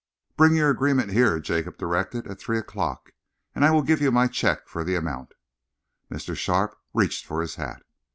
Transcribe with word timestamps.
"Bring 0.35 0.55
your 0.55 0.71
agreement 0.71 1.11
here," 1.11 1.39
Jacob 1.39 1.77
directed, 1.77 2.25
"at 2.25 2.39
three 2.39 2.57
o'clock, 2.57 3.11
and 3.53 3.63
I 3.63 3.69
will 3.69 3.83
give 3.83 4.01
you 4.01 4.09
my 4.11 4.25
cheque 4.25 4.67
for 4.67 4.83
the 4.83 4.95
amount." 4.95 5.35
Mr. 6.11 6.35
Sharpe 6.35 6.75
reached 6.91 7.23
for 7.23 7.39
his 7.39 7.53
hat. 7.53 7.83